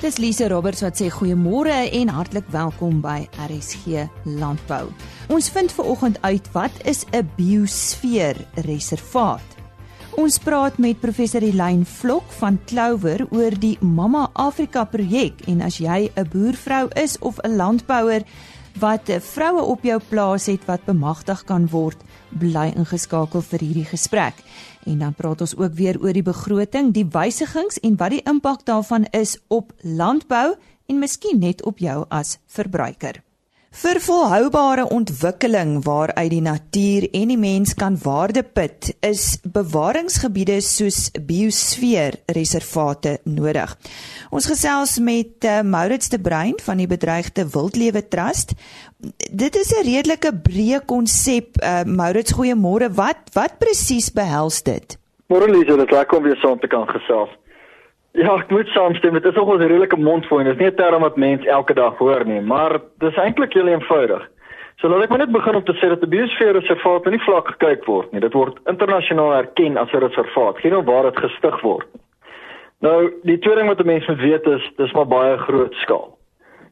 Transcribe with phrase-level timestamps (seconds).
[0.00, 4.86] Dis Lise Roberts wat sê goeiemôre en hartlik welkom by RSG Landbou.
[5.28, 9.44] Ons vind ver oggend uit wat is 'n biosfeer reservaat.
[10.16, 15.76] Ons praat met professor Elyn Vlok van Clover oor die Mama Afrika projek en as
[15.76, 18.24] jy 'n boervrou is of 'n landbouer
[18.78, 21.98] wat vroue op jou plaas het wat bemagtig kan word,
[22.38, 24.34] bly ingeskakel vir hierdie gesprek.
[24.88, 28.64] En dan praat ons ook weer oor die begroting, die wysigings en wat die impak
[28.64, 30.54] daarvan is op landbou
[30.86, 33.20] en miskien net op jou as verbruiker.
[33.70, 41.12] Vir volhoubare ontwikkeling waaruit die natuur en die mens kan waarde put, is bewaringsgebiede soos
[41.14, 43.76] biosfeer reservate nodig.
[44.34, 48.56] Ons gesels met uh, Maurits de Bruin van die bedreigde wildlewe trust.
[49.30, 51.62] Dit is 'n redelike breë konsep.
[51.62, 52.90] Uh, Maurits, goeiemôre.
[52.90, 54.98] Wat wat presies behels dit?
[55.30, 57.30] Môre Lise, dit lekker om weer saam te kan gesels.
[58.12, 59.14] Ja, ek moet saamstem.
[59.14, 61.74] Dit is nog 'n redelike mondvol en dit is nie 'n term wat mense elke
[61.74, 64.28] dag hoor nie, maar dis eintlik heel eenvoudig.
[64.76, 67.84] So laat ek maar net begin om te sê dat die biosfeerreservaat nie vlak gekyk
[67.84, 68.20] word nie.
[68.20, 71.86] Dit word internasionaal erken as 'n reservaat, geen of waar dit gestig word.
[72.80, 76.16] Nou, die tweede ding wat mense moet weet is, dis maar baie groot skaal.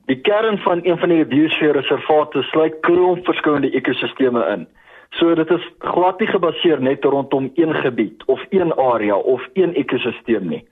[0.07, 4.67] Die kern van een van die biosfeerreservate sluit klomp verskillende ekosisteme in.
[5.11, 9.75] So dit is glad nie gebaseer net rondom een gebied of een area of een
[9.75, 10.65] ekosisteem nie.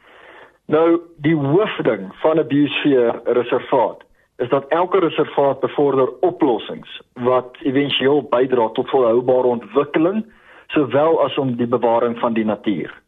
[0.66, 4.02] Nou die hoofding van 'n biosfeer reservaat
[4.36, 10.26] is dat elke reservaat bevorder oplossings wat éventueel bydra tot volhoubare ontwikkeling
[10.66, 13.02] sowel as om die bewaring van die natuur.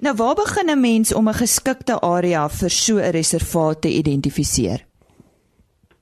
[0.00, 4.80] Nou waar begin 'n mens om 'n geskikte area vir so 'n reservaat te identifiseer?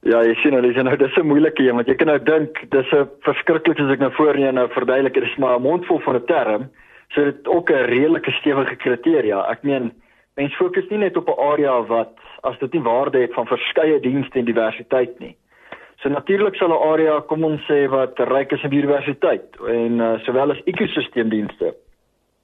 [0.02, 2.70] Ja, jy sien hulle sê nou dis 'n moeilike een want jy kan nou dink
[2.70, 6.16] dis 'n verskriklik as ek nou voorheen nou verduidelik dit is maar 'n mondvol van
[6.16, 6.70] 'n term
[7.08, 9.50] so dit ook 'n redelike stewige kriteria.
[9.50, 9.92] Ek meen
[10.34, 14.00] Mens fokus nie net op 'n area wat as dit nie waarde het van verskeie
[14.00, 15.36] dienste en diversiteit nie.
[15.96, 20.18] So natuurlik sal 'n area, kom ons sê wat ryk is in biodiversiteit en uh,
[20.18, 21.74] sowel as ekosisteemdienste.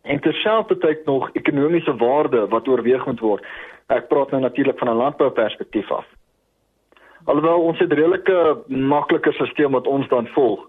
[0.03, 3.45] En terselfdertyd nog ekonomiese waarde wat oorweeg moet word.
[3.87, 6.07] Ek praat nou natuurlik van 'n landbouperspektief af.
[7.25, 10.69] Alhoewel ons het redelike makliker stelsel wat ons dan volg.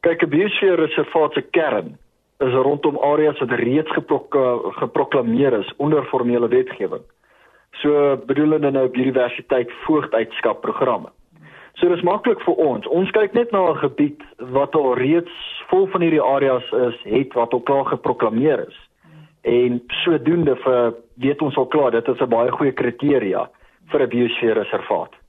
[0.00, 1.98] Kyk, 'n biosfeerreservaat se kern
[2.42, 4.36] is rondom areas wat reeds geprok
[4.82, 7.02] geproklaameer is onder formele wetgewing.
[7.80, 11.08] So bedoelende nou biodiversiteit voogdheidskap programme.
[11.80, 12.86] So dis maklik vir ons.
[12.86, 14.20] Ons kyk net na 'n gebied
[14.52, 15.32] wat al reeds
[15.70, 18.78] vol van hierdie areas is, het wat al klaar geproklaameer is.
[19.42, 23.48] En sodoende vir weet ons al klaar dit is 'n baie goeie kriteria
[23.90, 25.21] vir 'n biosfeerreservaat.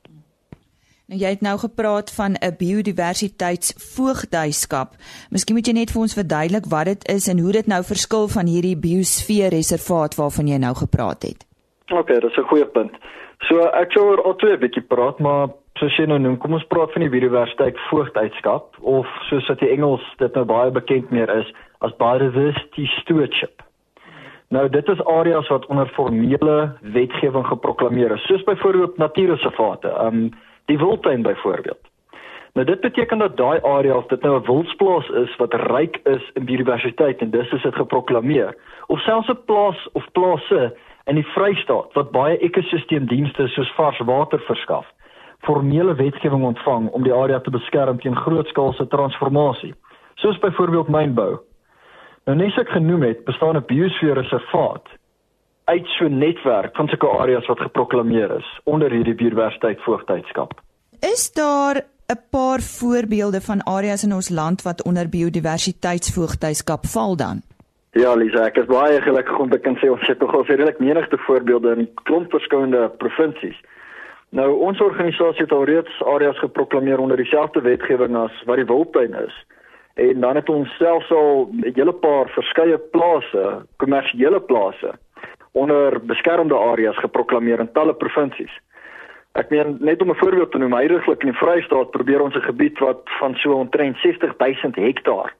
[1.11, 4.89] Nou jy het nou gepraat van 'n biodiversiteitsvoogdyskap.
[5.29, 8.27] Miskien moet jy net vir ons verduidelik wat dit is en hoe dit nou verskil
[8.27, 11.45] van hierdie biosfeerreservaat waarvan jy nou gepraat het.
[11.91, 12.91] OK, dit is 'n goeie punt.
[13.39, 16.67] So ek sou oor al twee bietjie praat, maar soos jy nou noem, kom ons
[16.67, 21.53] praat van die biodiversiteitsvoogdyskap of soos dit in Engels dit nou baie bekend meer is
[21.79, 23.61] as biodiversity stewardship.
[24.47, 29.87] Nou dit is areas wat onder formele wetgewing geproklaameer is, soos byvoorbeeld natuurreservate.
[29.87, 30.31] Um
[30.65, 31.91] die wildtuin byvoorbeeld.
[32.53, 36.31] Nou dit beteken dat daai area of dit nou 'n wildsplaas is wat ryk is
[36.33, 38.55] in biodiversiteit en dis is dit geproklaameer
[38.87, 44.39] of selfs 'n plaas of plase in die Vrystaat wat baie ekosisteemdienste soos vars water
[44.39, 44.85] verskaf,
[45.39, 49.73] formele wetgewing ontvang om die area te beskerm teen grootskaalse transformasie,
[50.15, 51.39] soos byvoorbeeld mynbou.
[52.25, 54.87] Nou nes ek genoem het, bestaan 'n biosfeerreservaat
[55.65, 60.61] uit so 'n netwerk van sulke areas wat geproklaameer is onder hierdie biodiversiteit voogtydskap.
[60.99, 61.75] Is daar
[62.07, 67.41] 'n paar voorbeelde van areas in ons land wat onder biodiversiteitsvoogtydskap val dan?
[67.91, 70.79] Ja, Lisa, ek is baie gelukkig om te kan sê ons het nog al redelik
[70.79, 73.61] menigte voorbeelde in klomp verskillende provinsies.
[74.29, 79.13] Nou ons organisasie het al reeds areas geproklaameer onder dieselfde wetgewing as wat die wildtuin
[79.13, 79.45] is.
[79.93, 84.93] En dan het ons selfs al 'n hele paar verskeie plase, kommersiële plase
[85.53, 88.53] onder beskermde areas geproklaameer in talle provinsies.
[89.33, 92.49] Ek meen net om 'n voorbeeld te noem, heiliglik in die Vrystaat probeer ons 'n
[92.49, 95.33] gebied wat van so omtrent 60 000 hektaar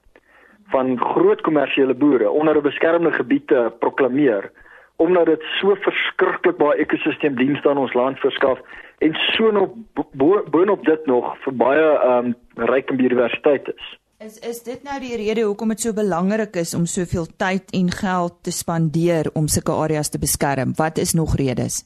[0.70, 4.52] van groot kommersiële boere onder 'n beskermde gebied te proklaameer
[4.96, 8.60] omdat dit so verskriklik baie ekosisteemdienste aan ons land verskaf
[8.98, 9.70] en so nog
[10.12, 14.00] boonop bo dit nog vir baie ehm um, ryk in biodiversiteit is.
[14.22, 17.90] Is is dit nou die rede hoekom dit so belangrik is om soveel tyd en
[17.92, 20.74] geld te spandeer om sulke areas te beskerm?
[20.78, 21.82] Wat is nog redes?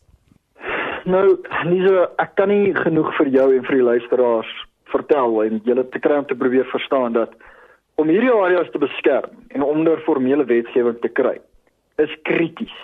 [1.07, 4.49] Nou, Lisa, ek kan nie genoeg vir jou en vir die luisteraars
[4.91, 7.31] vertel en julle te kry om te probeer verstaan dat
[7.95, 11.37] om hierdie areas te beskerm en onder formele wetgewing te kry
[12.03, 12.75] is krities.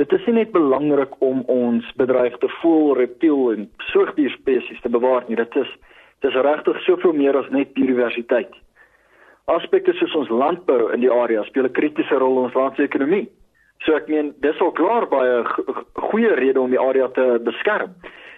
[0.00, 5.36] Dit is nie net belangrik om ons bedreigde voël, reptiel en soogdierspesies te bewaar nie.
[5.36, 5.70] Dit is
[6.24, 8.50] dit is regtig soveel meer as net biodiversiteit.
[9.50, 12.82] Aspekte soos ons landbou in die area speel 'n kritiese rol in ons land se
[12.82, 13.28] ekonomie.
[13.84, 15.44] So ek meen dis al klaar baie
[16.10, 17.94] goeie rede om die area te beskerm.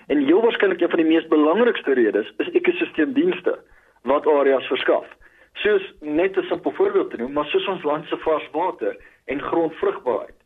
[0.09, 3.59] En heel waarskynlik een van die mees belangrikste redes is ekosisteemdienste
[4.03, 5.07] wat areas verskaf.
[5.55, 9.41] Soos net 'n simpel voorbeeld te noem, maar soos ons land se vars water en
[9.41, 10.42] grondvrugbaarheid.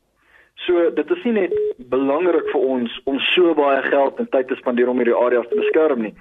[0.65, 1.53] So dit is nie net
[1.93, 5.59] belangrik vir ons om so baie geld en tyd te spandeer om hierdie areas te
[5.61, 6.15] beskerm nie.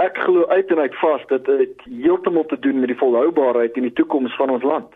[0.00, 3.96] Ek glo uit en uit vas dit heeltemal te doen met die volhoubaarheid en die
[3.98, 4.94] toekoms van ons land.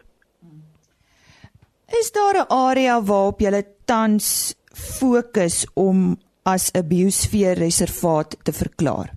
[1.98, 9.10] Is daar 'n area waarop jy tans fokus om as 'n biosfeerreservaat te verklaar?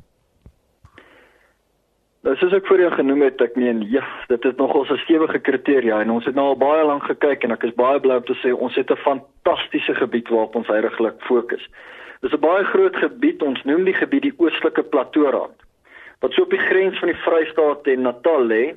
[2.27, 6.01] Nou soos ek voorheen genoem het, ek meen, ja, dit is nogal 'n stewige kriteria
[6.01, 8.35] en ons het nou al baie lank gekyk en ek is baie bly om te
[8.43, 11.63] sê ons het 'n fantastiese gebied waarop ons heidaglik fokus.
[12.21, 15.55] Dis 'n baie groot gebied, ons noem die gebied die Oostelike Plateaurand.
[16.19, 18.75] Wat so op die grens van die Vrystaat en Natal lê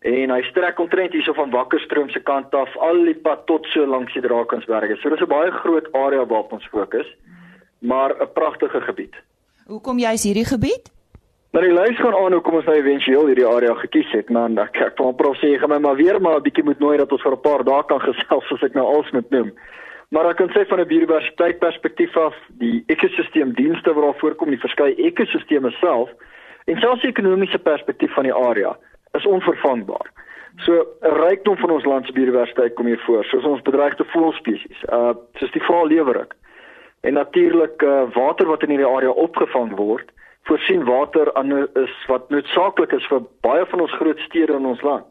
[0.00, 3.86] en hy strek omtrent hierso van Wakkerstroom se kant af al die pad tot so
[3.86, 4.96] langs die Drakensberge.
[4.96, 7.06] So dis 'n baie groot area waarop ons fokus,
[7.78, 9.14] maar 'n pragtige gebied.
[9.66, 10.99] Hoekom juist hierdie gebied?
[11.50, 14.54] Maar die lys gaan aan hoekom ons nou ewentueel hierdie area gekies het, man.
[14.62, 17.12] Ek ek wil prof sê gaan my maar weer maar 'n bietjie moet nooi dat
[17.12, 19.50] ons vir 'n paar dae kan gesels as ek nou als moet noem.
[20.10, 24.62] Maar ek kan sê van 'n biodiversiteit perspektief af, die ekosisteemdienste wat daar voorkom, die
[24.66, 26.10] verskeie ekosisteme self
[26.66, 28.76] en selfs die ekonomiese perspektief van die area
[29.18, 30.06] is onvervangbaar.
[30.56, 34.82] So 'n rykdom van ons land se biodiversiteit kom hier voor, soos ons bedreigde voëlspesies,
[34.92, 36.34] uh soos die vaallewerik.
[37.02, 40.10] En natuurlik uh water wat in hierdie area opgevang word
[40.50, 44.82] voorsien water aan is wat noodsaaklik is vir baie van ons groot stede in ons
[44.82, 45.06] land.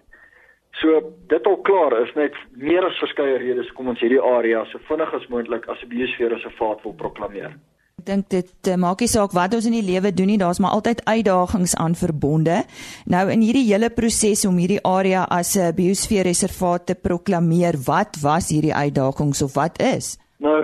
[0.81, 0.99] So
[1.31, 5.15] dit al klaar is net meer as verskeie redes kom ons hierdie area so vinnig
[5.15, 7.55] as moontlik as 'n biosfeerreservaat wil proklameer.
[7.99, 10.59] Ek dink dit uh, maak nie saak wat ons in die lewe doen nie, daar's
[10.59, 12.63] maar altyd uitdagings aan verbonde.
[13.05, 18.51] Nou in hierdie hele proses om hierdie area as 'n biosfeerreservaat te proklameer, wat was
[18.51, 20.17] hierdie uitdagings of wat is?
[20.37, 20.63] Nou,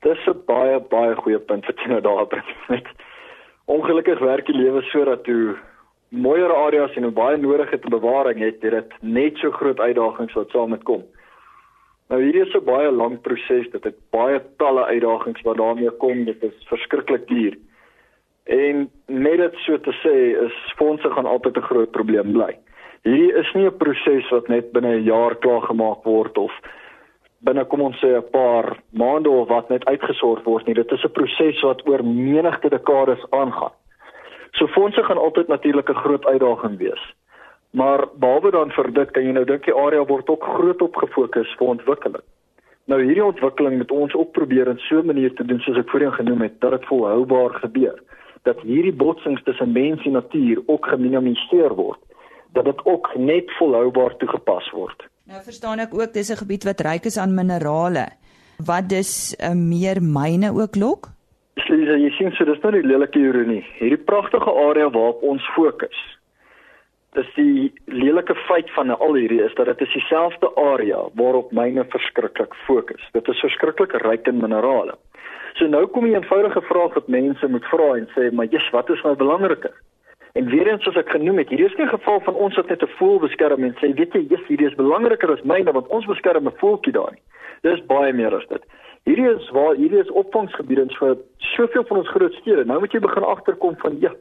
[0.00, 2.86] dis 'n baie baie goeie punt wat jy nou daar bring.
[3.70, 5.54] Ongelukkig werk die lewe sodat toe
[6.10, 10.34] mooier areas en hoe baie nodig het te bewaring het, dit net so groot uitdagings
[10.34, 11.04] wat saam met kom.
[12.10, 16.24] Nou hierdie is 'n baie lang proses, dit het baie talle uitdagings wat daarmee kom,
[16.24, 17.54] dit is verskriklik duur.
[18.44, 22.58] En net dit so te sê is fondse gaan altyd 'n groot probleem bly.
[23.04, 26.52] Hierdie is nie 'n proses wat net binne 'n jaar klaar gemaak word of
[27.40, 30.74] binne kom ons sê 'n paar maande of wat net uitgesorg word nie.
[30.74, 33.72] Dit is 'n proses wat oor menigte dekades aangaan.
[34.52, 37.14] So fondse gaan altyd natuurlik 'n groot uitdaging wees.
[37.70, 40.96] Maar behalwe dan vir dit kan jy nou dink die area word ook groot op
[40.96, 42.22] gefokus vir ontwikkeling.
[42.84, 45.90] Nou hierdie ontwikkeling moet ons ook probeer in so 'n manier te doen soos ek
[45.90, 48.02] voorheen genoem het dat dit volhoubaar gebeur.
[48.42, 52.00] Dat hierdie botsings tussen mens en natuur ook geminimaliseer word.
[52.52, 55.09] Dat dit ook net volhoubaar toegepas word.
[55.30, 58.06] Nou verstaan ek ook dis 'n gebied wat ryk is aan minerale.
[58.70, 61.02] Wat dis 'n uh, meer myne ook lok?
[61.54, 63.64] Lisa, jy sien so dis nou die lelike ironie.
[63.78, 65.98] Hierdie pragtige area waarop ons fokus.
[67.12, 71.84] Dis die lelike feit van al hierdie is dat dit is dieselfde area waarop myne
[71.84, 73.02] verskriklik fokus.
[73.12, 74.98] Dit is verskriklik ryk in minerale.
[75.54, 78.90] So nou kom 'n eenvoudige vraag wat mense moet vra en sê, maar jy's wat
[78.90, 79.74] is nou belangriker?
[80.32, 82.68] En weer eens soos ek genoem het, hierdie is nie 'n geval van ons wat
[82.68, 85.88] net 'n voël beskerm en sê weet jy, yes, hierdie is belangriker as myne want
[85.88, 87.22] ons beskerm 'n voeltjie daar nie.
[87.62, 88.62] Dis baie meer as dit.
[89.04, 92.64] Hierdie is waar hierdie is opvangsgebiede vir soveel van ons groot stede.
[92.64, 94.12] Nou moet jy begin agterkom van ja.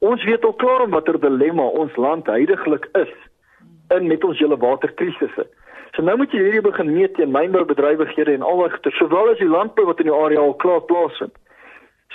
[0.00, 3.12] Ons weet al klaar om watter dilemma ons land heidaglik is
[3.88, 5.46] in met ons hele waterkrisisse.
[5.94, 9.48] So nou moet jy hierdie begin meet teen mynboubedrywighede en al wat sowel as die
[9.48, 11.36] landbou wat in die area al klaar plaasvind.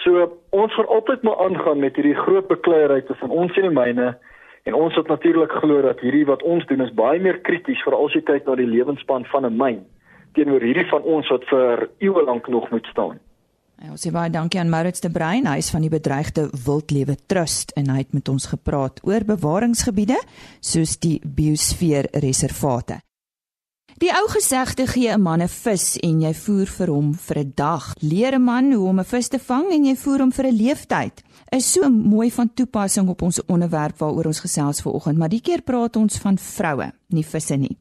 [0.04, 0.26] So
[0.56, 4.18] ons gaan altyd maar aangaan met hierdie groot bekleierheid tussen ons en die myne
[4.64, 7.96] en ons het natuurlik glo dat hierdie wat ons doen is baie meer krities vir
[7.96, 9.82] al die tyd na die lewenspan van 'n myn
[10.34, 13.20] teenoor hierdie van ons wat vir eeue lank nog moet staan.
[13.80, 17.16] Ja, ons sê baie dankie aan Maurits de Bruin, hy is van die bedreigde wildlewe
[17.32, 20.20] trust en hy het met ons gepraat oor bewaringsgebiede
[20.60, 23.00] soos die biosfeer reservate.
[24.00, 27.52] Die ou gesegde gee 'n man 'n vis en jy voer vir hom vir 'n
[27.56, 27.94] dag.
[28.00, 30.56] Leer 'n man hoe om 'n vis te vang en jy voer hom vir 'n
[30.56, 31.24] leeftyd.
[31.52, 35.62] Is so mooi van toepassing op ons onderwerp waaroor ons gesels vanoggend, maar die keer
[35.62, 37.78] praat ons van vroue, nie visse nie.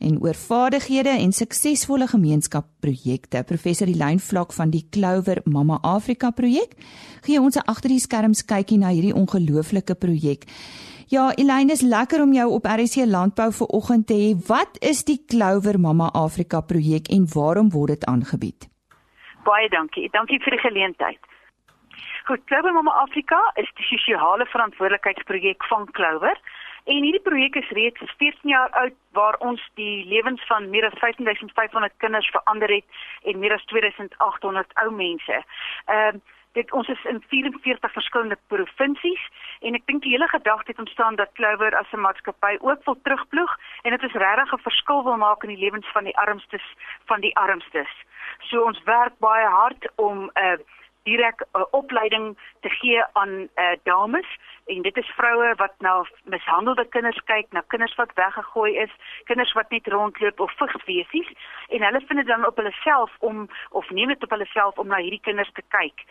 [0.00, 3.42] En oor vaardighede en suksesvolle gemeenskapprojekte.
[3.42, 6.74] Professor Elyn Vlak van die Clover Mama Afrika projek
[7.20, 10.44] gee ons 'n agter die skerms kykie na hierdie ongelooflike projek.
[11.10, 14.28] Ja, Elyne is lekker om jou op RC Landbou vir oggend te hê.
[14.46, 18.68] Wat is die Clover Mama Afrika projek en waarom word dit aangebied?
[19.48, 20.06] Baie dankie.
[20.14, 21.18] Dankie vir die geleentheid.
[22.30, 26.38] Goed, Clover Mama Afrika is die sosiale verantwoordelikheidsprojek van Clover.
[26.86, 30.98] En hierdie projek is reeds 14 jaar oud waar ons die lewens van meer as
[31.02, 35.42] 15500 kinders verander het en meer as 2800 ou mense.
[35.86, 39.22] Ehm uh, dit ons is in 44 verskillende provinsies
[39.60, 42.98] en ek dink die hele gedagte het ontstaan dat Clover as 'n maatskappy ook wil
[43.02, 43.52] terugploeg
[43.82, 46.66] en dit is regtig 'n verskil wil maak in die lewens van die armstes
[47.04, 47.92] van die armstes.
[48.38, 50.58] So ons werk baie hard om 'n uh,
[51.02, 54.28] direk 'n uh, opleiding te gee aan uh, dames
[54.66, 58.92] en dit is vroue wat na mishandelde kinders kyk, na kinders wat weggegooi is,
[59.24, 61.30] kinders wat net rondloop of vigswesies
[61.68, 64.78] en hulle vind dit dan op hulle self om of neem dit op hulle self
[64.78, 66.04] om na hierdie kinders te kyk.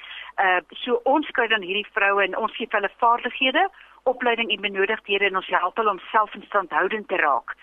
[0.43, 3.69] Uh so ons kry dan hierdie vroue en ons gee hulle vaardighede,
[4.03, 7.55] opleiding en benodigdhede en ons help hulle om selfinstandhoudend te raak.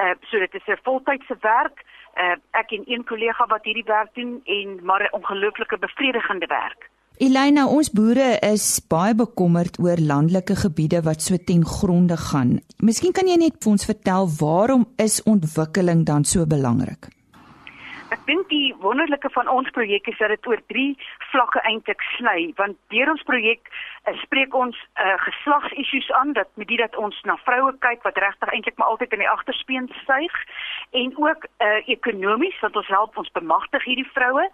[0.00, 1.84] Uh so dit is 'n voltydse werk.
[2.16, 6.90] Uh ek en een kollega wat hierdie werk doen en maar 'n ongelooflike bevredigende werk.
[7.20, 12.60] Elina, ons boere is baie bekommerd oor landelike gebiede wat so ten gronde gaan.
[12.78, 17.06] Miskien kan jy net vir ons vertel waarom is ontwikkeling dan so belangrik?
[18.12, 20.96] Ek dink die wonderlike van ons projek is dat dit oor 3
[21.32, 26.68] vlakke eintlik sny, want deur ons projek uh, spreek ons uh, geslagsissues aan dat met
[26.68, 30.38] dit dat ons na vroue kyk wat regtig eintlik maar altyd in die agterspeen styg
[31.02, 34.48] en ook uh, ekonomies want ons help ons bemagtig hierdie vroue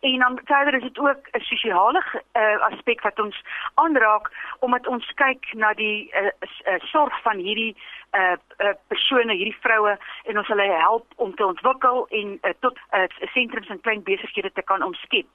[0.00, 3.42] en dan verder is dit ook 'n sosiale uh, aspek wat ons
[3.74, 7.76] aanraak omdat ons kyk na die uh, uh, sorg van hierdie
[8.14, 12.78] uh, uh, persone hierdie vroue en ons hulle help om te ontwikkel en uh, tot
[12.90, 15.26] uh, sentrums en klein besighede te kan omskep.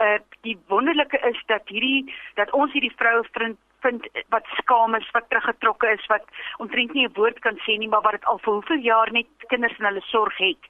[0.00, 5.10] Uh, die wonderlike is dat hierdie dat ons hierdie vroue vind vind wat skaam is
[5.16, 6.24] wat teruggetrokke is wat
[6.58, 9.26] omtrent nie 'n woord kan sê nie maar wat dit al vir hoeveel jaar net
[9.48, 10.62] kinders in hulle sorg het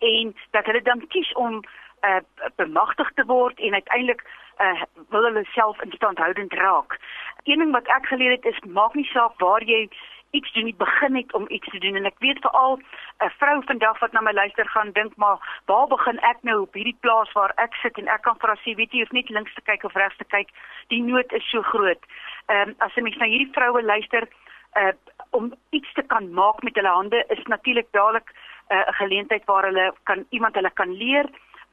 [0.00, 1.62] en dat hulle dan kies om
[2.02, 2.20] uh,
[2.56, 4.24] bemagtig te word en uiteindelik
[4.60, 6.98] uh, wil hulle self instandhoudend raak.
[7.44, 9.88] Een ding wat ek geleer het is maak nie saak waar jy
[10.30, 12.78] iets doen nie begin net om iets te doen en ek weet veral
[13.26, 16.74] 'n vrou vandag wat na my luister gaan dink maar waar begin ek nou op
[16.74, 19.30] hierdie plaas waar ek sit en ek kan vir haar sê weet jy hoef net
[19.30, 20.48] links te kyk of regs te kyk
[20.88, 22.02] die nood is so groot.
[22.48, 24.28] Ehm um, as jy mens na hierdie vroue luister
[24.76, 24.92] uh
[25.30, 29.64] om iets te kan maak met hulle hande is natuurlik dadelik 'n uh, geleentheid waar
[29.64, 31.26] hulle kan iemand hulle kan leer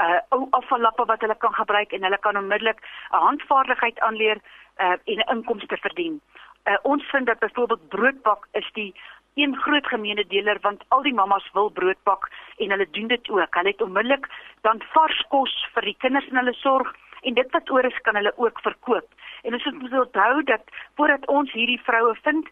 [0.05, 2.79] uh ou afvallappe wat hulle kan gebruik en hulle kan onmiddellik
[3.11, 4.37] 'n handvaardigheid aanleer
[4.79, 6.21] uh en 'n inkomste verdien.
[6.67, 8.93] Uh ons vind dat byvoorbeeld broodbak is die
[9.35, 13.29] een groot gemeene deler want al die mammas wil brood bak en hulle doen dit
[13.29, 13.55] ook.
[13.55, 14.27] Hulle het onmiddellik
[14.61, 18.15] dan vars kos vir die kinders in hulle sorg en dit wat oor is kan
[18.15, 19.07] hulle ook verkoop.
[19.43, 20.63] En ons moet onthou dat
[20.95, 22.49] voordat ons hierdie vroue vind,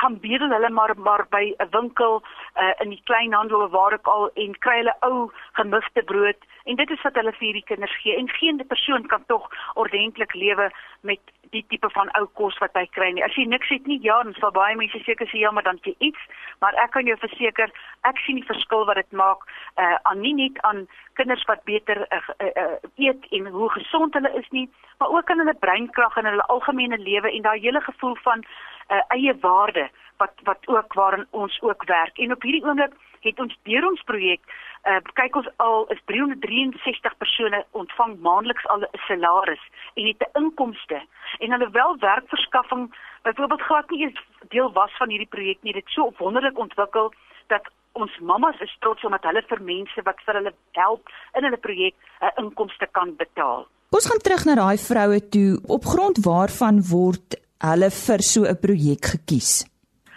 [0.00, 4.06] gaan bedel hulle maar maar by 'n winkel uh, in die kleinhandel of waar ook
[4.06, 7.96] al en kry hulle ou gemigte brood en dit is wat hulle vir hierdie kinders
[8.02, 12.74] gee en geen persoon kan tog ordentlik lewe met die tipe van ou kos wat
[12.74, 13.24] hy kry nie.
[13.24, 15.78] As jy niks het nie, ja, dan sal baie mense seker sê ja, maar dan
[15.86, 16.22] jy iets,
[16.60, 17.72] maar ek kan jou verseker,
[18.10, 19.46] ek sien die verskil wat dit maak
[19.82, 20.86] uh aan nie net aan
[21.18, 24.66] kinders wat beter uh, uh, uh, eet en hoe gesond hulle is nie,
[24.98, 28.44] maar ook aan hulle breinkrag en hulle algemene lewe en daai hele gevoel van
[28.90, 32.18] uh, eie waarde wat wat ook waarin ons ook werk.
[32.18, 34.40] En op hierdie oomblik het ons deur ons projek
[34.86, 39.64] uh, kyk ons al is 363 persone ontvang maandeliks al 'n salaris
[39.94, 41.00] en het 'n inkomste
[41.38, 45.72] en hulle wel werkverskaffing byvoorbeeld glad nie eens deel was van hierdie projek nie.
[45.72, 47.12] Dit so wonderlik ontwikkel
[47.46, 51.56] dat ons mammas is trots omdat hulle vir mense wat vir hulle help in hulle
[51.56, 53.66] projek 'n inkomste kan betaal.
[53.90, 55.60] Ons gaan terug na daai vroue toe.
[55.66, 59.64] Op grond waarvan word hulle vir so 'n projek gekies?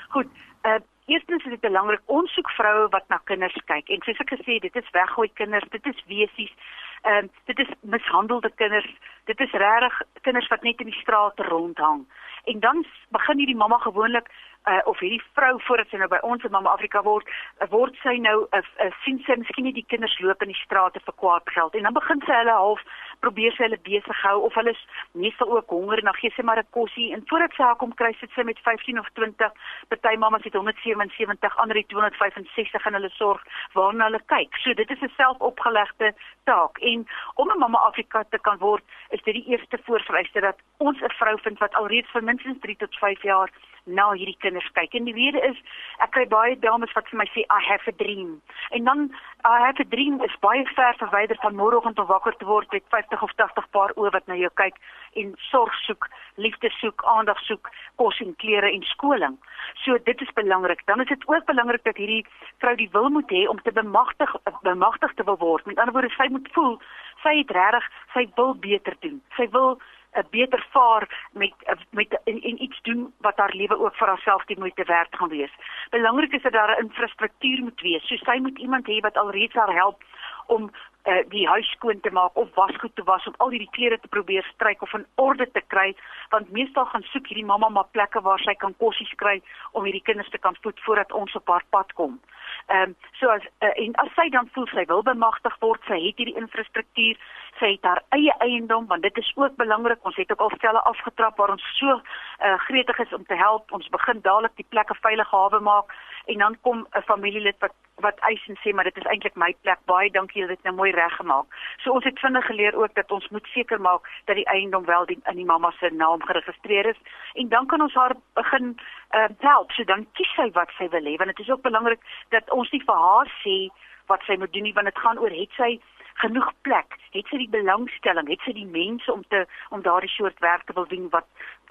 [0.10, 0.28] Goed.
[0.64, 0.80] Uh
[1.10, 3.90] eerstens is dit belangrik ons soek vroue wat na kinders kyk.
[3.90, 6.54] En soos ek gesê, dit is weggooi kinders, dit is wesies.
[7.02, 8.92] Ehm uh, dit is mishandelde kinders.
[9.26, 12.06] Dit is regtig kinders wat net in die straat rondhang.
[12.46, 14.30] En dan begin hierdie mamma gewoonlik
[14.66, 17.28] uh, of hierdie vrou voordat sy nou by ons in Mamma Afrika word,
[17.60, 20.52] uh, word sy nou 'n uh, uh, sien sy miskien nie die kinders loop in
[20.54, 22.84] die strate vir kwaad geld en dan begin sy hulle half
[23.20, 26.44] probeer sy hulle besig hou of hulle is meestal ook honger en dan gee sy
[26.44, 29.52] maar 'n kosie en voordat sy haar kom kry sit sy met 15 of 20
[29.90, 33.42] party mammas het 177 ander het 265 in hulle sorg
[33.74, 34.56] waarna hulle kyk.
[34.64, 36.78] So dit is 'n selfopgelegde taak.
[36.78, 41.02] En om 'n Mamma Afrika te kan word is dit die eerste voorvereiste dat ons
[41.02, 43.50] 'n vrou vind wat alreeds vir minstens 3 tot 5 jaar
[43.96, 44.94] na hierdie kinders kyk.
[44.94, 45.58] En die rede is
[46.04, 48.40] ek kry baie dames wat vir my sê I have a dream.
[48.76, 49.06] En dan
[49.48, 52.84] I have a dream is baie ver verwyder van môreoggend om wakker te word met
[52.96, 54.80] 50 of 80 paar oë wat na jou kyk
[55.20, 59.38] en sorg soek, liefde soek, aandag soek, kos en klere en skoling.
[59.84, 60.86] So dit is belangrik.
[60.86, 62.26] Dan is dit ook belangrik dat hierdie
[62.62, 65.66] vrou die wil moet hê om te bemagtig bemagtig te wil word.
[65.66, 66.78] Met ander woorde, sy moet voel
[67.24, 69.18] Sy het regtig, sy wil beter doen.
[69.36, 69.80] Sy wil
[70.14, 71.54] 'n beter vaar met
[71.92, 75.30] met en, en iets doen wat haar lewe ook vir haarself die moeite werd gaan
[75.30, 75.54] wees.
[75.90, 78.08] Belangrik is dat daar 'n infrastruktuur moet wees.
[78.08, 80.04] So sy moet iemand hê wat alreeds haar help
[80.48, 80.72] om
[81.04, 84.08] uh, die huis skoon te maak of wasgoed te was om al hierdie klere te
[84.08, 85.96] probeer stryk of in orde te kry
[86.30, 90.06] want meestal gaan soek hierdie mamma maar plekke waar sy kan kossies kry om hierdie
[90.10, 92.20] kinders te kan voed voordat ons op haar pad kom.
[92.68, 95.98] Ehm um, so as uh, en as sy dan voel sy wil bemagtig word, sy
[96.08, 97.18] het hierdie infrastruktuur,
[97.60, 100.00] sy het haar eie eiendom want dit is ook belangrik.
[100.08, 103.72] Ons het ook al stelle afgetrap waar ons so uh, gretig is om te help.
[103.72, 105.94] Ons begin dadelik die plekke veilig hawe maak
[106.26, 109.56] en dan kom 'n familielid wat wat eis en sê maar dit is eintlik my
[109.62, 109.80] plek.
[109.86, 111.46] Baie dankie, julle het dit nou mooi reggemaak.
[111.78, 115.06] So ons het vinnig geleer ook dat ons moet seker maak dat die eiendom wel
[115.06, 117.00] die, in die mamma se naam geregistreer is
[117.34, 118.78] en dan kan ons haar begin
[119.12, 119.72] uh, help.
[119.72, 122.00] So dan kies sy wat sy wil hê want dit is ook belangrik
[122.30, 123.70] dat ons nie vir haar sê
[124.08, 125.80] wat sy moet doen nie want dit gaan oor het sy
[126.24, 126.98] genoeg plek?
[127.16, 128.30] Het sy die belangstelling?
[128.30, 131.28] Het sy die mense om te om daardie soort werk te wil doen wat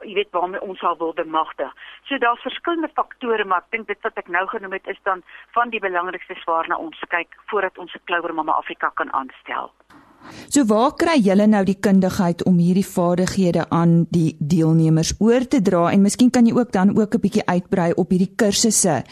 [0.07, 1.75] jy weet waarmee ons al wil bemagtig?
[2.09, 5.23] So daar's verskillende faktore, maar ek dink dit wat ek nou genoem het is dan
[5.57, 9.73] van die belangrikstes waarna ons kyk voordat ons 'n Clover Mama Afrika kan aanstel.
[10.49, 15.61] So waar kry julle nou die kundigheid om hierdie vaardighede aan die deelnemers oor te
[15.63, 19.05] dra en miskien kan jy ook dan ook 'n bietjie uitbrei op hierdie kursusse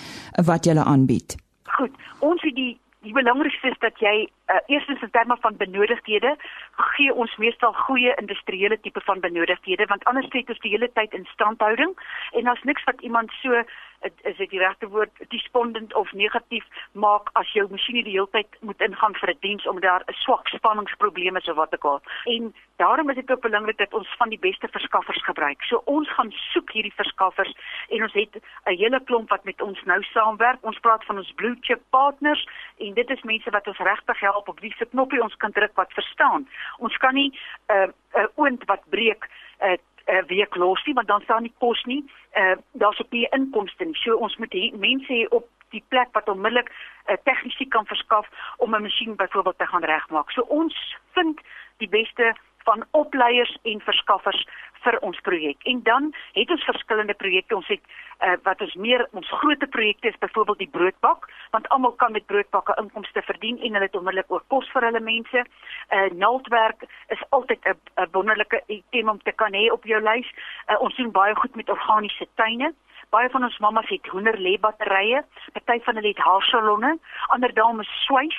[0.46, 1.36] wat julle aanbied?
[1.76, 6.36] Goed, ons het die die belangrikste is dat jy uh, eerstens in terme van benodigdhede
[6.76, 11.12] gee ons meestal goeie industriële tipe van benodigdhede want anders steek ons die hele tyd
[11.12, 11.92] in standhouding
[12.32, 13.62] en daar's niks wat iemand so
[14.00, 18.58] is dit die regte woord despondent of negatief maak as jou masjien die hele tyd
[18.60, 22.00] moet ingaan vir 'n diens omdat daar 'n swak spanningsprobleme is of wat ook al.
[22.24, 25.62] En daarom is dit ook belangrik dat ons van die beste verskaffers gebruik.
[25.62, 27.54] So ons gaan soek hierdie verskaffers
[27.88, 28.34] en ons het
[28.64, 30.58] 'n hele klomp wat met ons nou saamwerk.
[30.60, 32.48] Ons praat van ons blue chip partners
[32.78, 35.74] en dit is mense wat ons regtig help op wie se knoppie ons kan druk
[35.74, 36.48] wat verstaan.
[36.78, 39.28] Ons kan nie 'n uh, 'n uh, oond wat breek
[39.62, 39.78] uh, 'n
[40.14, 42.04] uh, week los nie want dan staan nie kos nie.
[42.36, 43.94] Uh daar's ook nie inkomste nie.
[43.94, 47.68] So ons moet hier mense hier op die plek wat onmiddellik 'n uh, eh, tegnisie
[47.68, 50.30] kan verskaf om 'n masjien byvoorbeeld te gaan regmaak.
[50.30, 51.40] So ons vind
[51.76, 54.48] die beste van opleiers en verskaffers
[54.84, 55.62] vir ons projek.
[55.64, 57.56] En dan het ons verskillende projekte.
[57.56, 57.82] Ons het
[58.20, 62.26] uh, wat ons meer ons groot projekte is byvoorbeeld die broodbak, want almal kan met
[62.26, 65.44] broodbakke inkomste verdien en hulle het onmiddellik ook kos vir hulle mense.
[65.90, 70.28] Uh naaldwerk is altyd 'n wonderlike item om te kan hê op jou lys.
[70.68, 72.74] Uh, ons doen baie goed met organiese tuine.
[73.10, 76.98] Baie van ons mammas het hoenderlê-batterye, party van hulle het haarsalonne,
[77.34, 78.38] ander dames swys.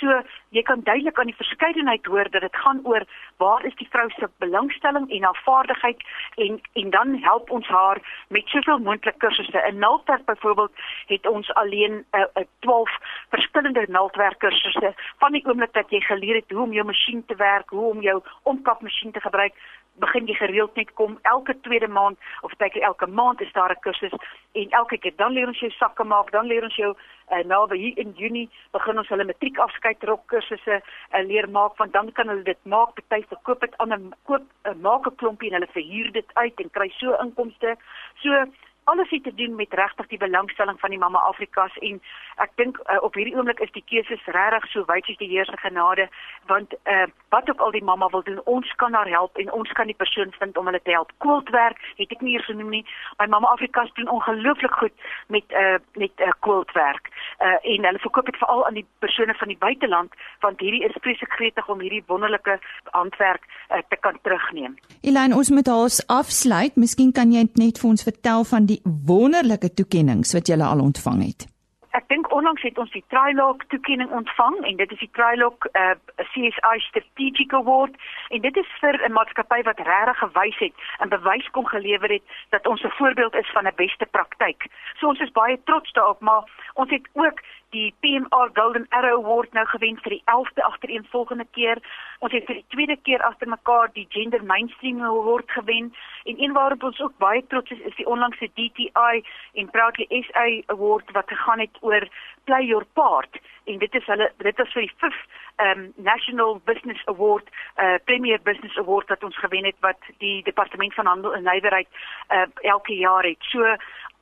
[0.00, 0.22] So
[0.56, 3.04] jy kan duidelik aan die verskeidenheid hoor dat dit gaan oor
[3.36, 6.00] waar is die vrou se belangstelling en haar vaardigheid
[6.44, 9.64] en en dan help ons haar met soveel moontlik kursusse.
[9.68, 10.72] In naaldwerk byvoorbeeld
[11.06, 12.90] het ons alleen 'n uh, uh, 12
[13.30, 17.34] verskillende naaldwerk kursusse van die oomblik dat jy geleer het hoe om jou masjien te
[17.34, 19.54] werk, hoe om jou omkapmasjien te gebruik
[20.00, 23.72] begin jy gereeld net kom elke tweede maand of baie keer elke maand is daar
[23.72, 24.14] 'n kursus
[24.52, 26.94] en elke keer dan leer ons jou sakke maak, dan leer ons jou
[27.30, 31.48] uh, nou by hier in Junie begin ons hulle matriek afskeid rok kursusse uh, leer
[31.48, 35.06] maak want dan kan hulle dit maak, party verkoop dit aan 'n koop uh, maak
[35.06, 37.76] 'n klompie en hulle verhuur dit uit en kry so inkomste.
[38.22, 38.44] So
[38.84, 42.00] alles het te doen met regtig die belangstelling van die Mamma Afrikas en
[42.36, 45.44] ek dink uh, op hierdie oomblik is die keuses regtig so wyd soos die Here
[45.44, 46.08] se genade
[46.46, 49.72] want uh, wat ook al die mamma wil doen ons kan haar help en ons
[49.78, 51.12] kan die persoon vind om hulle te help.
[51.24, 52.84] Kwoldwerk het ek nie eers genoem nie
[53.18, 58.26] my Mamma Afrikas doen ongelooflik goed met uh, met uh, kwoldwerk uh, en hulle verkoop
[58.32, 62.02] dit veral aan die persone van die buiteland want hierdie is presies gretig om hierdie
[62.06, 62.58] wonderlike
[62.90, 64.76] handwerk uh, te kan terugneem.
[65.00, 66.76] Elaine ons moet ons afsluit.
[66.76, 71.24] Miskien kan jy net vir ons vertel van die wonderlike toekenninge wat jy al ontvang
[71.26, 71.48] het
[71.90, 75.94] ek dink onlangs het ons die Trilog toekenning ontvang en dit is die Trilog uh,
[76.32, 77.96] CSI Strategic Award
[78.30, 82.22] en dit is vir 'n maatskappy wat regtig gewys het en bewys kom gelewer het
[82.50, 84.66] dat ons 'n voorbeeld is van 'n beste praktyk.
[84.98, 89.52] So ons is baie trots daarop, maar ons het ook die PMR Golden Arrow Award
[89.52, 91.78] nou gewen vir die 11de agtereenvolgende keer.
[92.18, 95.92] Ons het vir die tweede keer agter mekaar die Gender Mainstream Award gewen
[96.24, 99.22] en een waarop ons ook baie trots is is die onlangse DTI
[99.54, 102.08] en Proudly SA Award wat gegaan het oor
[102.44, 107.02] Play Your Part en dit is hulle dit is vir die 5th um National Business
[107.12, 111.46] Award uh Premier Business Award wat ons gewen het wat die Departement van Handel en
[111.46, 111.88] Nywerheid
[112.30, 113.50] uh elke jaar het.
[113.52, 113.76] So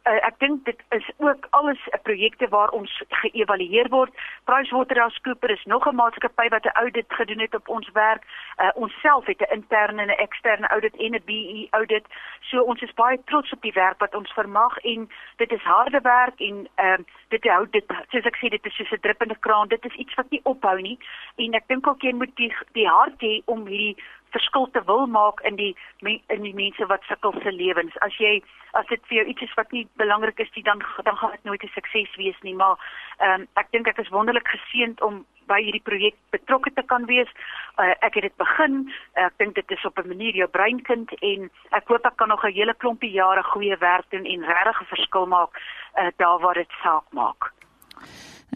[0.04, 4.12] uh, ek dink dit is ook alles 'n uh, projekte waar ons geëvalueer word.
[4.44, 8.22] PricewaterhouseCoopers is nog 'n maatskappy wat 'n audit gedoen het op ons werk.
[8.56, 12.06] Uh, ons self het 'n interne en 'n eksterne audit en 'n BE audit.
[12.40, 16.00] So ons is baie trots op die werk wat ons vermag en dit is harde
[16.00, 19.68] werk en uh, dit hou dit soos ek sê dit is soos 'n druppende kraan.
[19.68, 20.98] Dit is iets wat nie ophou nie
[21.36, 23.96] en ek dink jy moet die die hart hê om hierdie
[24.30, 27.96] verskil te wil maak in die in die mense wat sukkel se lewens.
[27.98, 31.16] As jy as dit vir jou iets is wat nie belangrik is nie, dan dan
[31.16, 32.76] gaan dit nooit 'n sukses wees nie, maar
[33.18, 37.06] ehm um, ek dink ek is wonderlik geseënd om by hierdie projek betrokke te kan
[37.06, 37.30] wees.
[37.78, 38.92] Uh, ek het dit begin.
[39.14, 42.44] Ek dink dit is op 'n manier jou breinkind en ek hoop ek kan nog
[42.44, 45.50] 'n hele klompie jare goeie werk doen en regtig 'n verskil maak
[45.98, 47.52] uh, daar waar dit saak maak.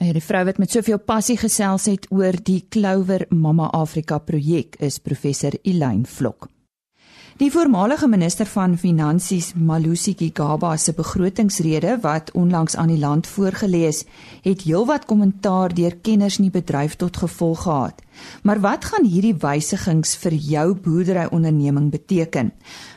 [0.01, 4.79] Ja, die vrou wat met soveel passie gesels het oor die Clover Mama Afrika projek
[4.81, 6.49] is professor Elaine Vlok.
[7.41, 14.05] Die voormalige minister van Finansies, Malusi Gigaba se begrotingsrede wat onlangs aan die land voorgeles,
[14.45, 18.03] het heelwat kommentaar deur kenners in die bedryf tot gevolg gehad.
[18.43, 22.53] Maar wat gaan hierdie wysigings vir jou boerderyonderneming beteken?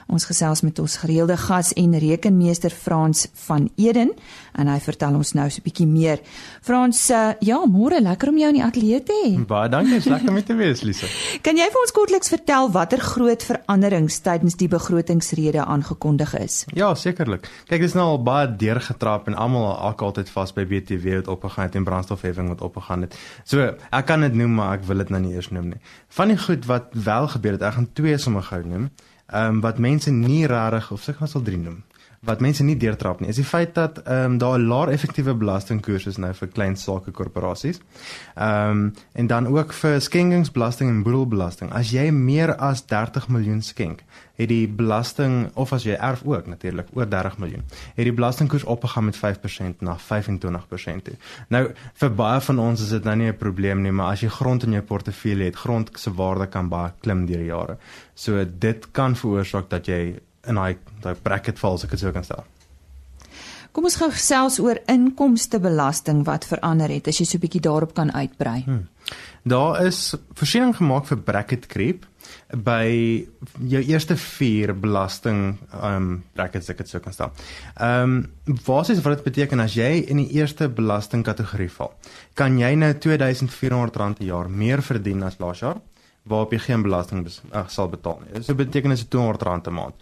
[0.05, 4.11] Ons gesels met ons gereelde gas en rekenmeester Frans van Eden
[4.53, 6.19] en hy vertel ons nou so 'n bietjie meer.
[6.61, 9.45] Frans, uh, ja, môre lekker om jou in die ateljee te hê.
[9.45, 11.07] Baie dankie, is lekker om te wees, Lise.
[11.41, 16.65] kan jy vir ons kortliks vertel watter groot veranderings tydens die begrotingsrede aangekondig is?
[16.73, 17.49] Ja, sekerlik.
[17.67, 21.65] Kyk, dis nou al baie deurgetrap en almal al altyd vas by BTW wat opgegaan
[21.65, 23.17] het en brandstofheffing wat opgegaan het.
[23.43, 25.81] So, ek kan dit noem, maar ek wil dit nou nie eers noem nie.
[26.09, 28.89] Van die goed wat wel gebeur het, ek gaan twee sommer gou noem
[29.25, 31.83] ehm um, wat mense nie regtig of sê gaan sal drie noem
[32.25, 35.33] wat mense nie deurtrap nie is die feit dat ehm um, daar 'n laer effektiewe
[35.33, 37.79] belastingkoers is nou vir klein sake korporasies.
[38.35, 41.71] Ehm um, en dan ook vir skenkingsbelasting en boedelbelasting.
[41.71, 44.03] As jy meer as 30 miljoen skenk,
[44.35, 47.63] het die belasting of as jy erf ook natuurlik oor 30 miljoen,
[47.95, 51.15] het die belastingkoers opgegaan met 5% na 25% toe.
[51.49, 54.29] Nou vir baie van ons is dit nou nie 'n probleem nie, maar as jy
[54.29, 57.77] grond in jou portefeulje het, grond se waarde kan baie klim deur die jare.
[58.13, 62.11] So dit kan veroorsaak dat jy in daai daai bracket val as ek dit sou
[62.15, 62.43] kan stel.
[63.75, 67.93] Kom ons gou gesels oor inkomstebelasting wat verander het as jy so 'n bietjie daarop
[67.93, 68.63] kan uitbrei.
[68.63, 68.87] Hmm.
[69.43, 72.05] Daar is voorsiening gemaak vir bracket creep
[72.55, 73.27] by
[73.59, 77.31] jou eerste 4 belasting um brackets ek dit sou kan stel.
[77.79, 78.31] Um
[78.65, 81.93] wat is wat dit beteken as jy in die eerste belastingkategorie val?
[82.33, 85.81] Kan jy nou R2400 per jaar meer verdien as laas jaar?
[86.25, 88.41] waarop jy geen belasting bes, ach, sal betaal nie.
[88.43, 89.95] So beteken dit is R200 'n maand.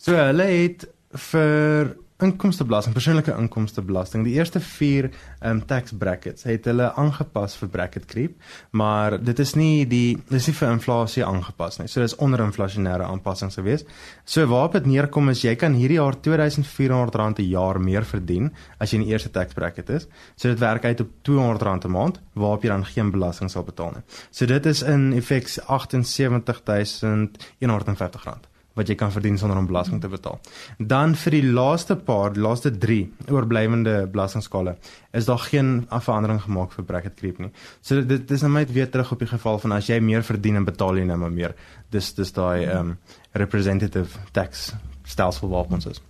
[0.00, 0.86] So hulle het
[1.28, 1.90] vir
[2.24, 5.10] inkomstebelasting, persoonlike inkomstebelasting, die eerste 4
[5.48, 8.34] um tax brackets het hulle aangepas vir bracket creep,
[8.76, 11.88] maar dit is nie die dis nie vir inflasie aangepas nie.
[11.88, 13.84] So dis onderinflasionêre aanpassings gewees.
[14.24, 18.92] So waarop dit neerkom is jy kan hierdie jaar R2400 'n jaar meer verdien as
[18.92, 20.06] jy in die eerste tax bracket is.
[20.36, 23.90] So dit werk uit op R200 'n maand waarop jy dan geen belasting sal betaal
[23.96, 24.02] nie.
[24.30, 28.49] So dit is in effek R78150
[28.80, 30.40] wat jy kan verdien sonder om belasting te betaal.
[30.78, 34.76] Dan vir die laaste paar, die laaste 3 oorblywende belastingskale,
[35.12, 37.52] is daar geen verandering gemaak vir bracket creep nie.
[37.82, 40.60] So dit dis nou net weer terug op die geval van as jy meer verdien
[40.60, 41.56] en betaal jy nou maar meer.
[41.90, 42.96] Dis dis daai um
[43.38, 44.72] representative tax
[45.04, 46.00] stelsel wat ons is.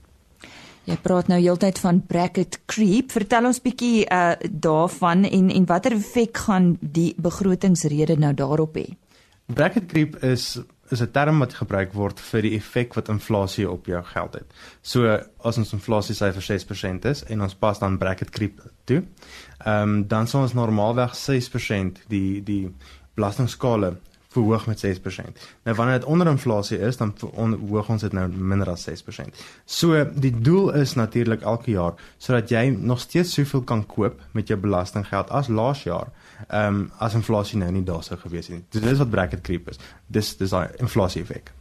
[0.89, 3.13] Jy praat nou heeltyd van bracket creep.
[3.13, 8.89] Vertel ons bietjie uh daarvan en en watter effek gaan die begrotingsrede nou daarop hê?
[9.51, 10.59] Bracket creep is
[10.93, 14.47] is 'n term wat gebruik word vir die effek wat inflasie op jou geld het.
[14.83, 19.03] So as ons inflasie syfer 6% is en ons pas dan bracket creep toe,
[19.65, 22.75] ehm um, dan sou ons normaalweg 6% die die
[23.15, 23.97] belastingskale
[24.31, 25.47] verhoog met 6%.
[25.67, 29.43] Nou wanneer dit onder inflasie is, dan verhoog ons dit nou minder as 6%.
[29.65, 34.49] So die doel is natuurlik elke jaar sodat jy nog steeds soveel kan koop met
[34.49, 36.13] jou belastinggeld as laas jaar
[36.49, 38.65] ehm um, as inflasie nou nie daar sou gewees het nie.
[38.71, 39.81] Dit is wat bracket creep is.
[40.07, 41.53] Dis dis daai inflasie effek.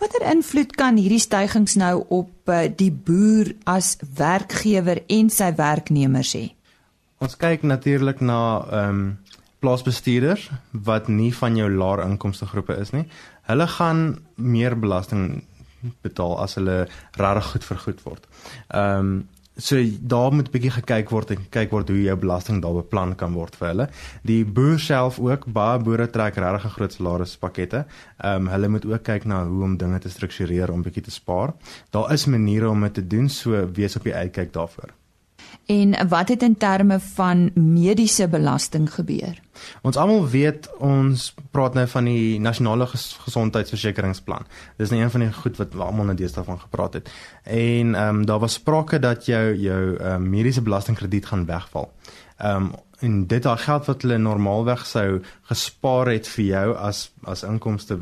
[0.00, 6.32] Watter invloed kan hierdie stygings nou op uh, die boer as werkgewer en sy werknemers
[6.36, 6.46] hê?
[7.20, 9.18] Ons kyk natuurlik na ehm um,
[9.60, 13.06] plaasbestuurders wat nie van jou laer inkomste groepe is nie.
[13.48, 15.42] Hulle gaan meer belasting
[16.04, 16.86] betaal as hulle
[17.18, 18.32] regtig goed vergoed word.
[18.68, 19.28] Ehm um,
[19.60, 23.14] So daar moet 'n bietjie gekyk word en kyk word hoe jou belasting daar beplan
[23.14, 23.88] kan word vir hulle.
[24.22, 27.84] Die boer self ook, baie boere trek regtig groot salarispakkette.
[28.18, 31.10] Ehm um, hulle moet ook kyk na hoe om dinge te struktureer om bietjie te
[31.10, 31.52] spaar.
[31.90, 34.99] Daar is maniere om dit te doen, so wees op die uitkyk daarvoor.
[35.66, 39.40] En wat het in terme van mediese belasting gebeur?
[39.82, 44.46] Ons almal weet ons praat nou van die nasionale ges gesondheidsversekeringsplan.
[44.80, 47.10] Dis nou een van die goed wat almal nou deesdae van gepraat het.
[47.44, 51.92] En ehm um, daar was sprake dat jou jou um, mediese belastingkrediet gaan wegval.
[52.36, 57.06] Ehm um, en dit daai geld wat hulle normaalweg sou gespaar het vir jou as
[57.24, 57.96] as inkomste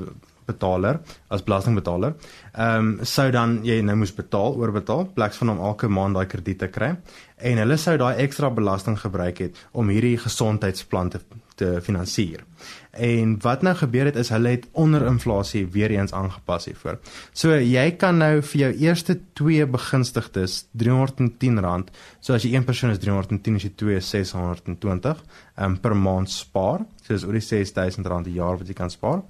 [0.48, 2.16] betaler as belastingbetaler.
[2.54, 6.26] Ehm um, sou dan jy nou moes betaal oorbetaal pleks van om elke maand daai
[6.26, 6.94] krediet te kry
[7.38, 11.22] en hulle sou daai ekstra belasting gebruik het om hierdie gesondheidsplan te
[11.58, 12.44] te finansier.
[12.90, 16.98] En wat nou gebeur het is hulle het onder inflasie weer eens aangepas hiervoor.
[17.32, 21.88] So jy kan nou vir jou eerste twee begunstigdes R310.
[22.20, 25.22] So as jy een persoon is 310 as jy twee is 620
[25.58, 26.86] um, per maand spaar.
[27.02, 29.22] So dis oor die R6000 'n jaar wat jy kan spaar.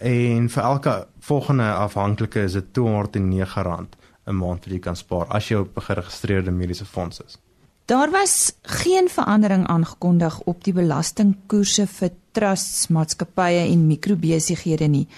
[0.00, 3.86] En vir elke volgende afhanklike is dit R209
[4.26, 7.38] 'n maand wat jy kan spaar as jy op 'n geregistreerde mediese fonds is.
[7.86, 15.08] Daar was geen verandering aangekondig op die belastingkoerse vir trusts, maatskappye en mikrobesighede nie.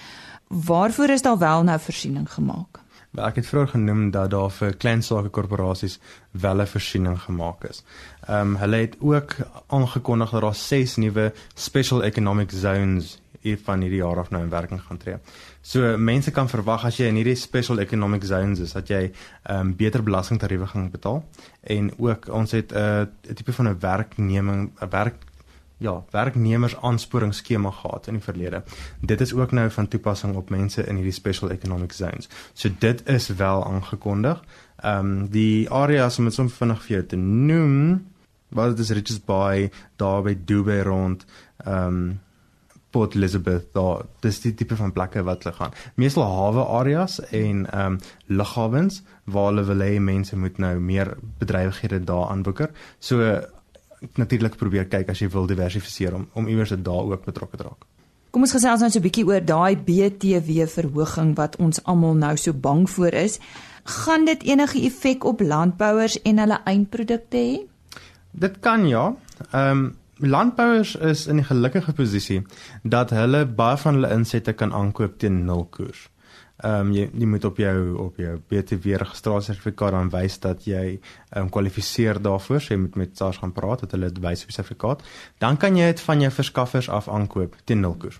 [0.47, 2.79] Waarvoor is daar wel nou voorsiening gemaak?
[3.09, 5.99] Maar ek het vroeër genoem dat daar vir klein sake korporasies
[6.31, 7.83] wel 'n voorsiening gemaak is.
[8.27, 9.35] Ehm um, hulle het ook
[9.67, 13.19] aangekondig dat daar ses nuwe special economic zones
[13.63, 15.17] van hierdie jaar af nou in werking gaan tree.
[15.61, 19.11] So mense kan verwag as jy in hierdie special economic zones is dat jy
[19.43, 21.23] ehm um, beter belastingtariewe gaan betaal
[21.61, 25.15] en ook ons het 'n uh, tipe van 'n werkneming 'n werk
[25.79, 28.63] ja, werknemers aansporingsskema gehad in die verlede.
[29.01, 32.29] Dit is ook nou van toepassing op mense in hierdie special economic zones.
[32.53, 34.43] So dit is wel aangekondig.
[34.75, 38.05] Ehm um, die areas om dit sommer vinnig vir jou te noem,
[38.49, 41.25] wat dit is Richards Bay, daar by Dubai rond,
[41.57, 42.19] ehm um,
[42.89, 45.75] Port Elizabeth daar dis die tipe van plekke wat hulle gaan.
[45.95, 51.17] Meestal hawe areas en ehm um, lughawens waar hulle wil hê mense moet nou meer
[51.39, 52.69] bedrywighede daar aanboeker.
[52.99, 53.41] So
[54.15, 57.63] natuurlik probeer kyk as jy wil diversifiseer om om iewers dit daar ook betrokke te
[57.63, 57.85] raak.
[58.29, 62.37] Kom ons gesels nou so 'n bietjie oor daai BTW verhoging wat ons almal nou
[62.37, 63.39] so bang voor is.
[63.83, 67.59] Gaan dit enige effek op landbouers en hulle eindprodukte hê?
[68.31, 69.15] Dit kan ja.
[69.51, 72.41] Ehm um, landbouers is in 'n gelukkige posisie
[72.83, 76.09] dat hulle baie van hulle insette kan aankoop teen nul koers.
[76.59, 80.99] Ehm um, jy jy moet op jou op jou BTW registrasiesertifikaat dan wys dat jy
[81.29, 84.41] ehm um, kwalifiseer daarvoor, so jy moet met SARS gaan praat dat hulle dit wys
[84.41, 85.03] op die sertifikaat.
[85.37, 88.19] Dan kan jy dit van jou verskaffers af aankoop teen nul koers.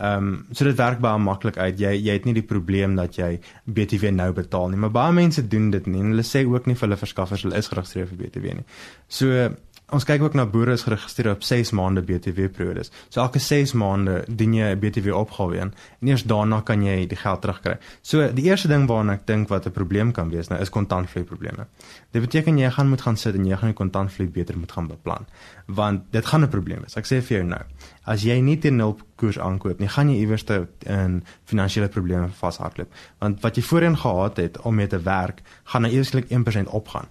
[0.00, 1.78] Ehm um, so dit werk baie maklik uit.
[1.80, 5.44] Jy jy het nie die probleem dat jy BTW nou betaal nie, maar baie mense
[5.48, 8.20] doen dit nie en hulle sê ook nie vir hulle verskaffers hulle is geregistreer vir
[8.24, 8.66] BTW nie.
[9.08, 9.48] So
[9.94, 12.88] Ons kyk ook na boere is geregistreer op 6 maande BTW periodes.
[13.08, 15.70] So elke 6 maande dien jy 'n BTW opgawe in
[16.00, 17.76] en eers daarna kan jy die geld terugkry.
[18.02, 21.24] So die eerste ding waarna ek dink wat 'n probleem kan wees nou is kontantvloei
[21.24, 21.66] probleme.
[22.10, 24.88] Dit beteken jy gaan moet gaan sit en jy gaan die kontantvloei beter moet gaan
[24.88, 25.26] beplan
[25.66, 26.96] want dit gaan 'n probleem wees.
[26.96, 27.62] Ek sê vir jou nou,
[28.04, 32.28] as jy nie teen nul koers aankoop nie, gaan jy iewers te in finansiële probleme
[32.28, 32.88] vashardloop.
[33.18, 37.06] Want wat jy voorheen gehad het om mee te werk, gaan nou eerslik 1% opgaan.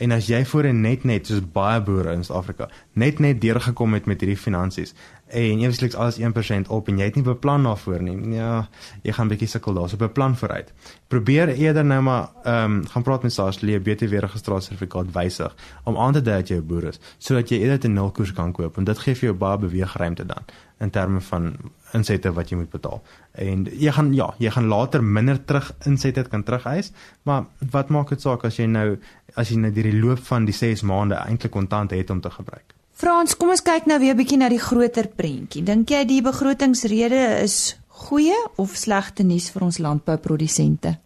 [0.00, 2.70] En as jy voorheen net net soos baie boere in Suid-Afrika
[3.02, 4.94] net net deurgekom het met hierdie finansies
[5.30, 8.16] en ewesliks alles 1% op en jy het nie beplan daarvoor nie.
[8.34, 8.68] Ja,
[9.06, 10.72] jy gaan bietjie sukkel daar, so beplan vooruit.
[11.08, 15.98] Probeer eerder nou maar ehm um, gaan praat met SARS leë BTW registrasiesertifikaat wysig om
[15.98, 18.52] aan te dui dat jy 'n boer is sodat jy eerder te nul koers kan
[18.52, 20.44] koop en dit gee vir jou baie beweegruimte dan
[20.80, 21.52] in terme van
[21.92, 23.02] insette wat jy moet betaal.
[23.32, 28.08] En jy gaan ja, jy gaan later minder terug insette kan terugeis, maar wat maak
[28.08, 28.98] dit saak as jy nou
[29.34, 32.30] as jy net deur die loop van die 6 maande eintlik kontant het om te
[32.30, 32.79] gebruik.
[33.00, 35.62] Frans, kom ons kyk nou weer 'n bietjie na die groter prentjie.
[35.64, 40.98] Dink jy die begrotingsrede is goeie of slegte nuus vir ons landbouprodusente?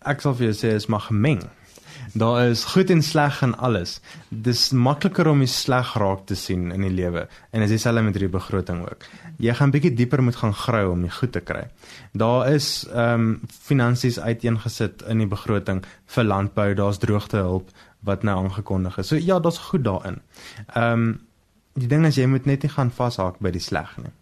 [0.00, 1.42] Ek sal vir jou sê is maar gemeng.
[2.14, 4.00] Daar is goed en sleg in alles.
[4.30, 8.14] Dis makliker om die sleg raak te sien in die lewe en jy self met
[8.14, 9.04] hierdie begroting ook.
[9.38, 11.68] Jy gaan bietjie dieper moet gaan grou om die goed te kry.
[12.12, 17.70] Daar is ehm um, finansies uiteengesit in die begroting vir landbou, daar's droogtehulp
[18.06, 19.08] wat nou aangekondig is.
[19.08, 20.20] So ja, daar's goed daarin.
[20.74, 21.20] Ehm um,
[21.72, 24.12] die ding is jy moet net nie gaan vashak by die sleg nie.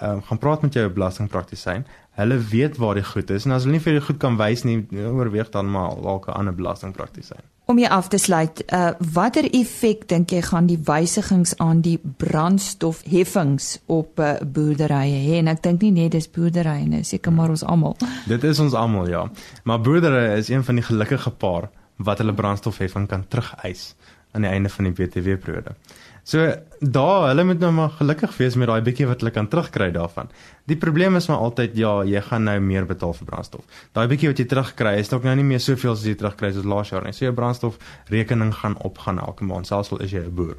[0.00, 3.64] Ehm um, gaan praat met jou belastingpraktisyn hulle weet waar die goed is en as
[3.64, 7.40] hulle nie vir die goed kan wys nie, oorweeg dan maar dalk 'n ander belastingpraktisyn.
[7.64, 11.98] Om jy af te sluit, uh watter effek dink jy gaan die wysigings aan die
[12.16, 15.38] brandstofheffings op uh, boerderye hê?
[15.38, 17.96] En ek dink nie net dis boerderye nie, seker maar ons almal.
[18.26, 19.30] Dit is ons almal, ja.
[19.64, 21.70] Maar boerderye is een van die gelukkige paar
[22.04, 23.94] wat hulle brandstofheffing kan terugeis
[24.32, 25.74] aan die einde van die BTW periode.
[26.22, 26.44] So
[26.78, 30.30] daar, hulle moet nou maar gelukkig wees met daai bietjie wat hulle kan terugkry daarvan.
[30.70, 33.66] Die probleem is maar altyd ja, jy gaan nou meer betaal vir brandstof.
[33.92, 36.68] Daai bietjie wat jy terugkry is dalk nou nie meer soveel as jy terugkry soos
[36.68, 37.14] laas jaar nie.
[37.16, 40.56] So jou brandstofrekening gaan opgaan elke maand selfs al is jy 'n boer.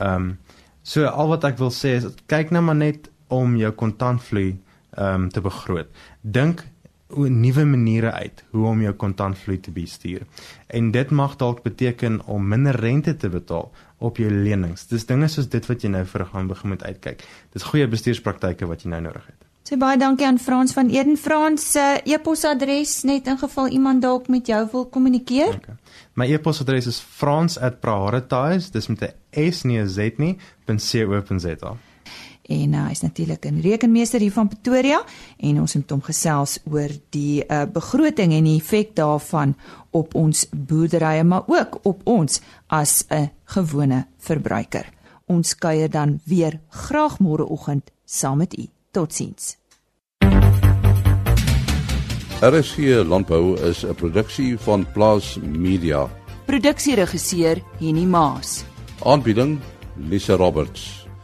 [0.00, 0.38] Ehm um,
[0.82, 4.58] so al wat ek wil sê is kyk nou maar net om jou kontantvloei
[4.96, 5.86] ehm um, te begroot.
[6.22, 6.66] Dink
[7.14, 10.26] nuwe maniere uit hoe om jou kontantvloei te bestuur.
[10.66, 14.86] En dit mag dalk beteken om minder rente te betaal op jou lenings.
[14.86, 17.22] Dis dinge soos dit wat jy nou vir gaan begin met uitkyk.
[17.52, 19.46] Dis goeie bestuurspraktyke wat jy nou nodig het.
[19.66, 21.16] So baie dankie aan Frans van Eden.
[21.18, 25.56] Frans se uh, e-posadres net in geval iemand dalk met jou wil kommunikeer.
[25.58, 25.74] Okay.
[26.14, 31.76] My e-posadres is frans@prioritize, dis met 'n s nie 'n z nie, .co.za
[32.48, 35.04] en uh, hy's natuurlik 'n rekenmeester hier van Pretoria
[35.36, 39.54] en ons het hom gesels oor die uh, begroting en die effek daarvan
[39.90, 44.86] op ons boerderye maar ook op ons as 'n gewone verbruiker.
[45.26, 48.66] Ons kuier dan weer graag môreoggend saam met u.
[48.90, 49.56] Totsiens.
[52.40, 56.08] RSG Landbou is 'n produksie van Plaas Media.
[56.44, 58.64] Produksieregisseur Henny Maas.
[59.02, 59.58] Aanbieding
[59.96, 61.05] Lisa Roberts